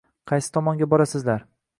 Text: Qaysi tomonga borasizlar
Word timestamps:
Qaysi 0.31 0.49
tomonga 0.55 0.87
borasizlar 0.95 1.45